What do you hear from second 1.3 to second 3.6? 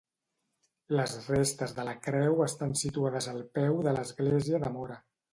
restes de la creu estan situades al